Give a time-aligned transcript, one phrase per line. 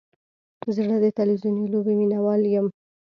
[0.75, 2.67] زه د تلویزیوني لوبې مینهوال یم.